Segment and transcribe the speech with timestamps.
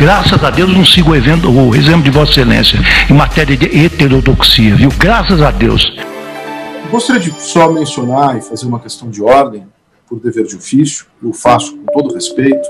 [0.00, 3.66] graças a Deus, não sigo o, evento, o exemplo de Vossa Excelência em matéria de
[3.66, 4.88] heterodoxia, viu?
[4.98, 5.84] Graças a Deus.
[6.90, 9.66] Gostaria de só mencionar e fazer uma questão de ordem,
[10.08, 12.68] por dever de ofício, eu faço com todo respeito.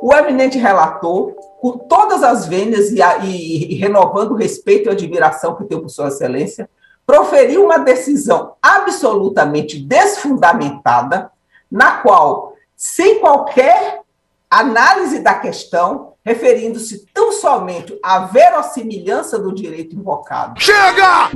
[0.00, 5.56] O eminente relator, com todas as vênias e, e, e renovando o respeito e admiração
[5.56, 6.68] que tenho por Sua Excelência,
[7.04, 11.30] proferiu uma decisão absolutamente desfundamentada,
[11.70, 14.02] na qual, sem qualquer
[14.48, 20.60] análise da questão, referindo-se tão somente à verossimilhança do direito invocado.
[20.60, 21.30] Chega!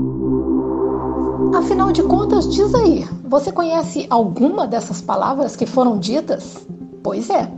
[1.56, 6.66] Afinal de contas, diz aí, você conhece alguma dessas palavras que foram ditas?
[7.02, 7.50] Pois é.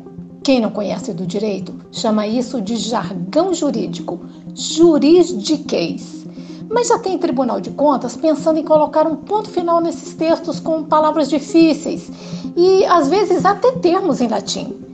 [0.42, 4.20] Quem não conhece do direito chama isso de jargão jurídico,
[4.54, 6.26] juridiquês.
[6.70, 10.84] Mas já tem Tribunal de Contas pensando em colocar um ponto final nesses textos com
[10.84, 12.10] palavras difíceis
[12.56, 14.87] e às vezes até termos em latim.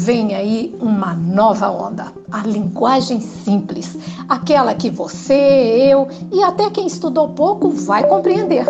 [0.00, 3.96] Vem aí uma nova onda, a linguagem simples,
[4.28, 8.64] aquela que você, eu e até quem estudou pouco vai compreender.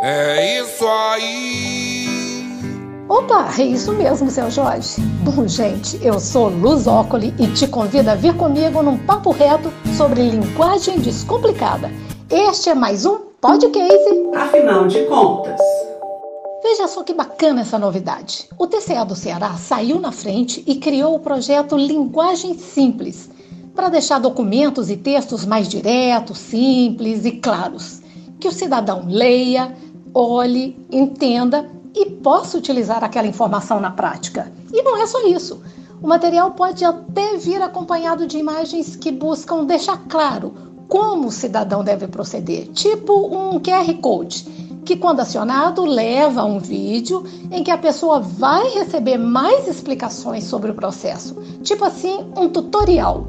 [0.00, 2.46] É isso aí!
[3.08, 5.00] Opa, é isso mesmo, seu Jorge.
[5.24, 9.68] Bom, gente, eu sou Luz Ócoli e te convido a vir comigo num papo reto
[9.96, 11.90] sobre linguagem descomplicada.
[12.30, 14.30] Este é mais um podcast.
[14.36, 15.60] Afinal de contas.
[16.62, 18.48] Veja só que bacana essa novidade.
[18.56, 23.28] O TCA do Ceará saiu na frente e criou o projeto Linguagem Simples,
[23.74, 28.00] para deixar documentos e textos mais diretos, simples e claros,
[28.38, 29.76] que o cidadão leia,
[30.14, 34.52] olhe, entenda e possa utilizar aquela informação na prática.
[34.72, 35.60] E não é só isso.
[36.00, 40.54] O material pode até vir acompanhado de imagens que buscam deixar claro
[40.86, 46.58] como o cidadão deve proceder, tipo um QR Code que, quando acionado, leva a um
[46.58, 52.48] vídeo em que a pessoa vai receber mais explicações sobre o processo, tipo assim, um
[52.48, 53.26] tutorial.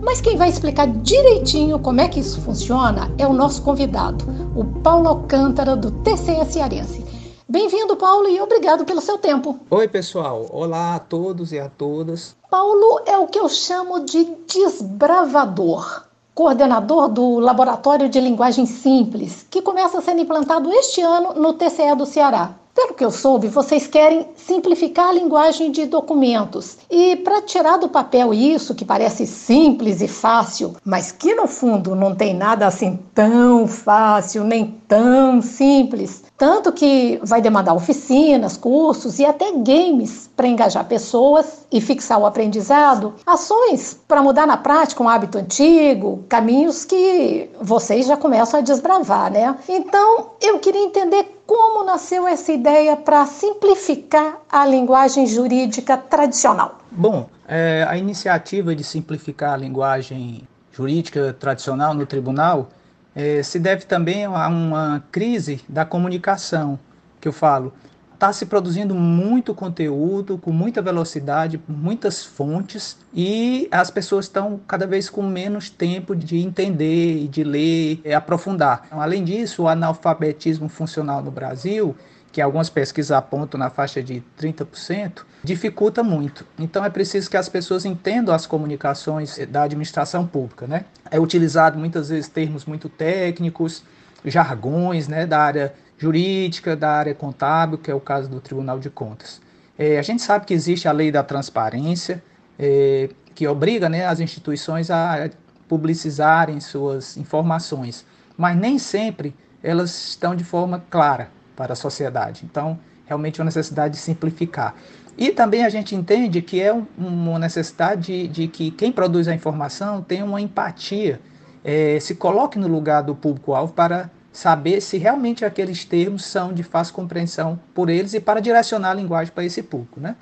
[0.00, 4.64] Mas quem vai explicar direitinho como é que isso funciona é o nosso convidado, o
[4.64, 7.04] Paulo Alcântara, do TCE Cearense.
[7.48, 9.58] Bem-vindo, Paulo, e obrigado pelo seu tempo.
[9.70, 10.46] Oi, pessoal.
[10.50, 12.34] Olá a todos e a todas.
[12.50, 16.05] Paulo é o que eu chamo de desbravador
[16.36, 22.04] coordenador do Laboratório de Linguagem Simples, que começa ser implantado este ano no TCE do
[22.04, 22.50] Ceará.
[22.76, 26.76] Pelo que eu soube, vocês querem simplificar a linguagem de documentos.
[26.90, 31.96] E para tirar do papel isso que parece simples e fácil, mas que no fundo
[31.96, 39.18] não tem nada assim tão fácil nem tão simples, tanto que vai demandar oficinas, cursos
[39.18, 45.02] e até games para engajar pessoas e fixar o aprendizado, ações para mudar na prática
[45.02, 49.56] um hábito antigo, caminhos que vocês já começam a desbravar, né?
[49.66, 56.78] Então, eu queria entender como nasceu essa ideia para simplificar a linguagem jurídica tradicional.
[56.90, 62.68] Bom, é, a iniciativa de simplificar a linguagem jurídica tradicional no tribunal
[63.14, 66.78] é, se deve também a uma crise da comunicação,
[67.20, 67.72] que eu falo.
[68.16, 74.86] Está se produzindo muito conteúdo, com muita velocidade, muitas fontes, e as pessoas estão cada
[74.86, 78.86] vez com menos tempo de entender, de ler, e aprofundar.
[78.90, 81.94] Além disso, o analfabetismo funcional no Brasil
[82.32, 86.44] que algumas pesquisas apontam na faixa de 30%, dificulta muito.
[86.58, 90.84] Então é preciso que as pessoas entendam as comunicações da administração pública, né?
[91.10, 93.82] É utilizado muitas vezes termos muito técnicos,
[94.22, 98.90] jargões, né, da área jurídica, da área contábil, que é o caso do Tribunal de
[98.90, 99.40] Contas.
[99.78, 102.22] É, a gente sabe que existe a lei da transparência,
[102.58, 105.30] é, que obriga né, as instituições a
[105.68, 108.04] publicizarem suas informações,
[108.36, 112.42] mas nem sempre elas estão de forma clara para a sociedade.
[112.44, 114.74] Então, realmente é uma necessidade de simplificar.
[115.18, 119.34] E também a gente entende que é uma necessidade de, de que quem produz a
[119.34, 121.20] informação tenha uma empatia,
[121.64, 126.62] é, se coloque no lugar do público-alvo para saber se realmente aqueles termos são de
[126.62, 130.00] fácil compreensão por eles e para direcionar a linguagem para esse público.
[130.00, 130.16] Né?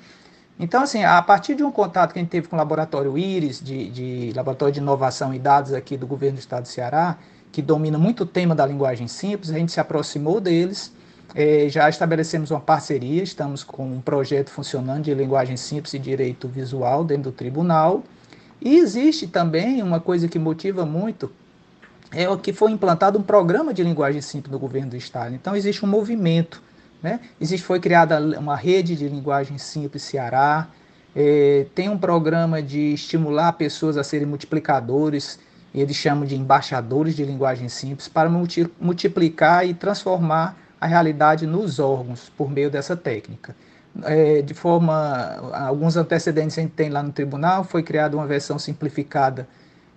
[0.59, 3.61] Então, assim, a partir de um contato que a gente teve com o laboratório IRIS,
[3.61, 7.17] de, de Laboratório de Inovação e Dados aqui do governo do estado do Ceará,
[7.51, 10.93] que domina muito o tema da linguagem simples, a gente se aproximou deles
[11.33, 16.47] é, já estabelecemos uma parceria, estamos com um projeto funcionando de linguagem simples e direito
[16.47, 18.03] visual dentro do tribunal.
[18.61, 21.29] E existe também uma coisa que motiva muito,
[22.11, 25.33] é o que foi implantado um programa de linguagem simples no governo do estado.
[25.33, 26.61] Então existe um movimento,
[27.01, 27.19] né?
[27.39, 30.67] Existe, foi criada uma rede de linguagem simples Ceará,
[31.15, 35.39] é, tem um programa de estimular pessoas a serem multiplicadores,
[35.73, 42.29] eles chamam de embaixadores de linguagem simples, para multiplicar e transformar a realidade nos órgãos
[42.37, 43.55] por meio dessa técnica.
[44.03, 48.59] é, de forma, alguns antecedentes a gente tem lá no tribunal, foi criada uma versão
[48.59, 49.47] simplificada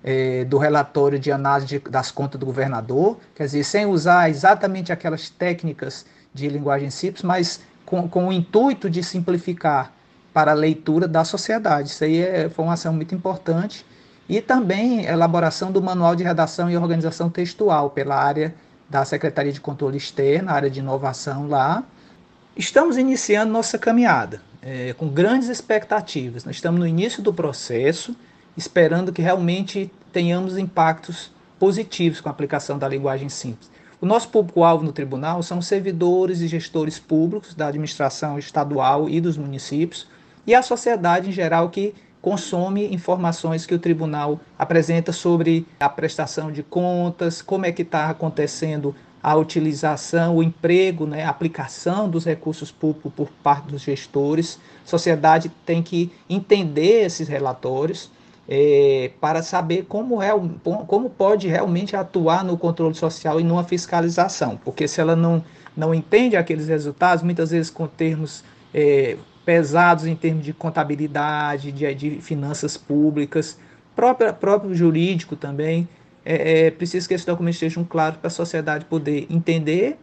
[0.03, 4.93] é, do relatório de análise de, das contas do governador, quer dizer, sem usar exatamente
[4.93, 9.93] aquelas técnicas de linguagem simples, mas com, com o intuito de simplificar
[10.33, 11.89] para a leitura da sociedade.
[11.89, 13.85] Isso aí é, foi uma ação muito importante.
[14.29, 18.55] E também elaboração do manual de redação e organização textual pela área
[18.89, 21.83] da Secretaria de Controle Externo, área de inovação lá.
[22.55, 26.45] Estamos iniciando nossa caminhada é, com grandes expectativas.
[26.45, 28.15] Nós estamos no início do processo,
[28.59, 33.71] esperando que realmente tenhamos impactos positivos com a aplicação da linguagem simples.
[34.01, 39.37] O nosso público-alvo no tribunal são servidores e gestores públicos da administração estadual e dos
[39.37, 40.09] municípios
[40.45, 46.51] e a sociedade em geral que consome informações que o tribunal apresenta sobre a prestação
[46.51, 52.25] de contas, como é que está acontecendo a utilização, o emprego, né, a aplicação dos
[52.25, 54.59] recursos públicos por parte dos gestores.
[54.85, 58.11] A sociedade tem que entender esses relatórios
[58.49, 60.31] é, para saber como, é,
[60.87, 65.45] como pode realmente atuar no controle social e numa fiscalização, porque se ela não,
[65.77, 68.43] não entende aqueles resultados, muitas vezes com termos
[68.73, 73.59] é, pesados em termos de contabilidade, de, de finanças públicas,
[73.95, 75.87] próprio, jurídico também,
[76.25, 79.99] é, é preciso que esses documentos estejam claros para a sociedade poder entender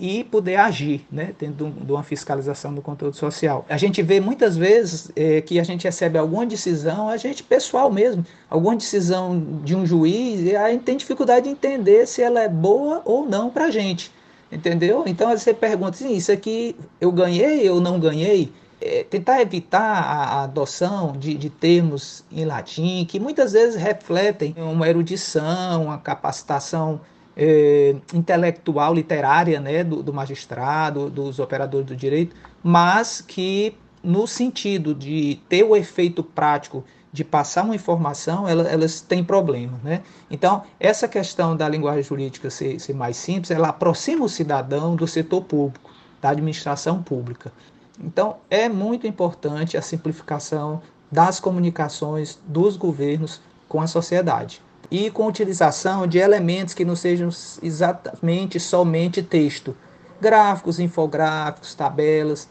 [0.00, 3.66] e poder agir, né, dentro de uma fiscalização do controle social.
[3.68, 7.92] A gente vê muitas vezes é, que a gente recebe alguma decisão, a gente pessoal
[7.92, 12.40] mesmo, alguma decisão de um juiz, e a gente tem dificuldade de entender se ela
[12.40, 14.10] é boa ou não para a gente,
[14.50, 15.04] entendeu?
[15.06, 18.50] Então você pergunta assim, isso aqui eu ganhei ou não ganhei?
[18.80, 24.88] É, tentar evitar a, adoção de, de, termos em latim que muitas vezes refletem uma
[24.88, 26.98] erudição, uma capacitação
[27.42, 34.94] é, intelectual, literária né, do, do magistrado, dos operadores do direito, mas que no sentido
[34.94, 39.80] de ter o efeito prático de passar uma informação, elas, elas têm problema.
[39.82, 40.02] Né?
[40.30, 45.06] Então, essa questão da linguagem jurídica ser, ser, mais simples, ela aproxima o cidadão do
[45.06, 45.90] setor público,
[46.20, 47.50] da administração pública.
[47.98, 54.60] Então, é muito importante a simplificação das comunicações dos governos com a sociedade
[54.90, 57.28] e com utilização de elementos que não sejam
[57.62, 59.76] exatamente somente texto.
[60.20, 62.48] Gráficos, infográficos, tabelas,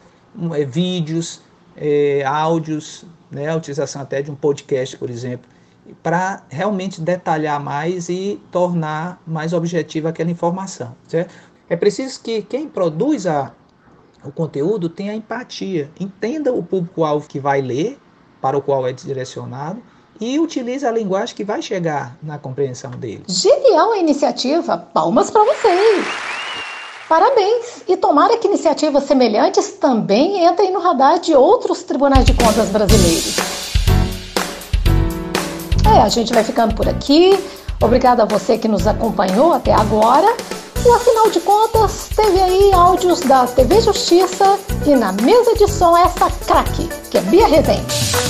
[0.52, 1.42] é, vídeos,
[1.76, 5.48] é, áudios, né, a utilização até de um podcast, por exemplo,
[6.02, 10.96] para realmente detalhar mais e tornar mais objetiva aquela informação.
[11.06, 11.32] Certo?
[11.68, 13.52] É preciso que quem produz a,
[14.24, 17.98] o conteúdo tenha empatia, entenda o público-alvo que vai ler,
[18.40, 19.82] para o qual é direcionado,
[20.20, 23.24] e utilize a linguagem que vai chegar na compreensão deles.
[23.28, 24.76] Genial a iniciativa!
[24.92, 26.04] Palmas para vocês!
[27.08, 27.82] Parabéns!
[27.88, 33.36] E tomara que iniciativas semelhantes também entrem no radar de outros tribunais de contas brasileiros.
[35.92, 37.36] É, a gente vai ficando por aqui.
[37.82, 40.36] Obrigada a você que nos acompanhou até agora.
[40.84, 45.96] E afinal de contas, teve aí áudios da TV Justiça e na mesa de som
[45.96, 48.29] essa craque, que é Bia Rezende.